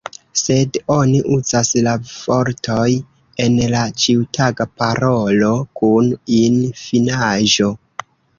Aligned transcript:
Sed 0.39 0.77
oni 0.93 1.17
uzas 1.33 1.67
la 1.87 1.91
vortoj 2.13 2.87
en 3.45 3.59
la 3.75 3.83
ĉiutaga 4.05 4.67
parolo 4.83 5.51
kun 5.83 6.11
-in-finaĵo. 6.17 7.71